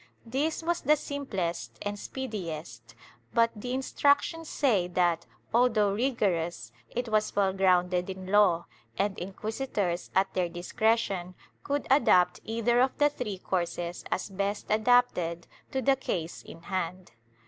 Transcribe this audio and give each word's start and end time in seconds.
This 0.25 0.63
was 0.63 0.81
the 0.81 0.95
simplest 0.95 1.77
and 1.83 1.99
speediest, 1.99 2.95
but 3.35 3.51
the 3.55 3.71
Instructions 3.71 4.49
say 4.49 4.87
that, 4.87 5.27
although 5.53 5.93
rigorous, 5.93 6.71
it 6.89 7.09
was 7.09 7.35
well 7.35 7.53
grounded 7.53 8.09
in 8.09 8.25
law, 8.25 8.65
and 8.97 9.15
inquisitors, 9.19 10.09
at 10.15 10.33
their 10.33 10.49
discretion, 10.49 11.35
could 11.63 11.85
adopt 11.91 12.39
either 12.43 12.79
of 12.79 12.97
the 12.97 13.11
three 13.11 13.37
courses 13.37 14.03
as 14.11 14.31
best 14.31 14.65
adapted 14.71 15.45
to 15.69 15.83
the 15.83 15.95
case 15.97 16.41
in 16.41 16.63
hand. 16.63 17.11